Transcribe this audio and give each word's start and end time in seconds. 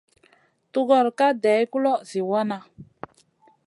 Tugor 0.71 1.07
ka 1.17 1.27
day 1.43 1.61
guloʼo 1.71 1.95
zi 2.09 2.19
wana. 2.29 2.57